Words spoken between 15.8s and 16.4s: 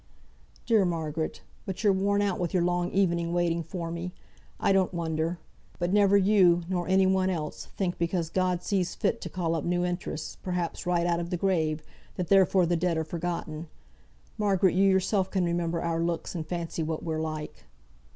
our looks,